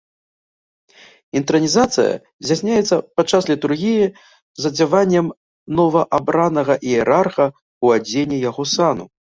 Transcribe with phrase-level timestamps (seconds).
[1.39, 2.13] Інтранізацыя
[2.43, 4.07] здзяйсняецца падчас літургіі
[4.63, 5.27] з адзяваннем
[5.83, 7.45] новаабранага іерарха
[7.83, 9.05] ў адзенні яго сану.